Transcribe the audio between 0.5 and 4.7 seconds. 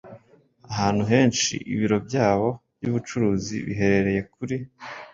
ahantu henshi Ibiro byayo byubucuruzi biherereye kuri